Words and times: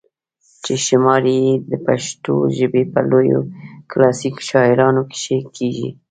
چې 0.63 0.73
شمار 0.85 1.23
ئې 1.33 1.49
د 1.69 1.71
پښتو 1.85 2.33
ژبې 2.57 2.83
پۀ 2.91 3.01
لويو 3.09 3.41
کلاسيکي 3.91 4.41
شاعرانو 4.49 5.01
کښې 5.11 5.37
کيږي 5.55 5.89